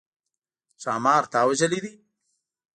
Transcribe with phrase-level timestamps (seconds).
[0.81, 1.93] ښامار تا وژلی دی؟